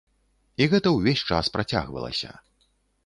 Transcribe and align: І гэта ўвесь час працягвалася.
І 0.63 0.67
гэта 0.71 0.93
ўвесь 0.95 1.23
час 1.33 1.53
працягвалася. 1.59 2.31